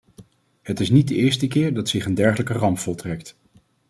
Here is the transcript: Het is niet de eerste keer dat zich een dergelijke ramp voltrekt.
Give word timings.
Het 0.61 0.79
is 0.79 0.89
niet 0.89 1.07
de 1.07 1.15
eerste 1.15 1.47
keer 1.47 1.73
dat 1.73 1.89
zich 1.89 2.05
een 2.05 2.13
dergelijke 2.13 2.53
ramp 2.53 2.77
voltrekt. 2.79 3.35